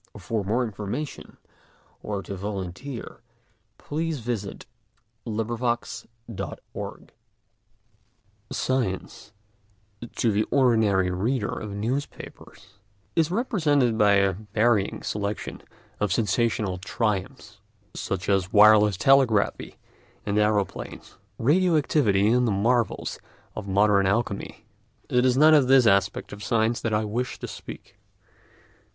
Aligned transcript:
Df. 0.15 0.45
VI. 0.45 0.71
IIToC 0.81 1.37
THE 2.01 3.19
PLACE 3.77 4.19
OF 4.19 4.25
SCIENCE 4.25 4.47
IN 4.47 4.53
A 5.27 5.29
LIBERAL 5.29 5.77
EDUCATION 6.27 7.09
I 8.49 8.51
Science, 8.51 9.31
to 10.15 10.31
the 10.31 10.41
ordinary 10.45 11.11
reader 11.11 11.49
of 11.51 11.75
newspapers, 11.75 12.69
is 13.15 13.29
represented 13.29 13.95
by 13.99 14.13
a 14.13 14.33
varying 14.33 15.03
selection 15.03 15.61
of 15.99 16.11
sensational 16.11 16.79
triumphs, 16.79 17.59
such 17.93 18.27
as 18.27 18.51
wireless 18.51 18.97
telegraphy 18.97 19.75
and 20.25 20.39
aeroplanes, 20.39 21.17
radio 21.37 21.77
activity 21.77 22.29
and 22.29 22.47
the 22.47 22.51
marvels 22.51 23.19
of 23.55 23.67
modern 23.67 24.07
alchemy. 24.07 24.65
It 25.11 25.25
is 25.25 25.37
not 25.37 25.53
of 25.53 25.67
this 25.67 25.85
aspect 25.85 26.33
of 26.33 26.43
science 26.43 26.81
that 26.81 26.91
I 26.91 27.05
wish 27.05 27.37
to 27.37 27.47
speak. 27.47 27.99